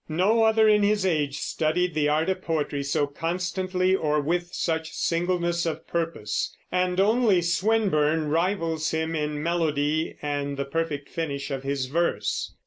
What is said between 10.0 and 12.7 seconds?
and the perfect finish of his verse.